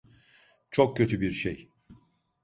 [0.71, 1.69] Çok kötü bir şey.